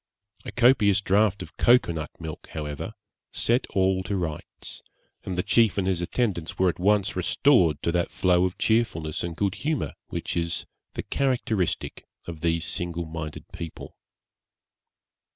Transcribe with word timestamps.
A 0.45 0.51
copious 0.51 0.99
draught 0.99 1.43
of 1.43 1.55
cocoa 1.57 1.91
nut 1.91 2.09
milk, 2.19 2.47
however, 2.53 2.93
set 3.31 3.67
all 3.67 4.01
to 4.05 4.17
rights, 4.17 4.81
and 5.23 5.35
the 5.37 5.43
chief 5.43 5.77
and 5.77 5.85
his 5.85 6.01
attendants 6.01 6.57
were 6.57 6.69
at 6.69 6.79
once 6.79 7.15
restored 7.15 7.79
to 7.83 7.91
that 7.91 8.09
flow 8.09 8.43
of 8.45 8.57
cheerfulness 8.57 9.23
and 9.23 9.35
good 9.35 9.53
humour, 9.53 9.93
which 10.07 10.35
is 10.35 10.65
the 10.95 11.03
characteristic 11.03 12.03
of 12.25 12.41
these 12.41 12.65
single 12.65 13.05
minded 13.05 13.45
people. 13.53 13.95